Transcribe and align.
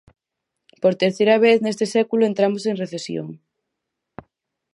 Por 0.81 0.93
terceira 1.03 1.35
vez 1.45 1.57
neste 1.61 1.85
século 1.95 2.23
entramos 2.29 2.63
en 2.69 2.75
recesión. 2.83 3.29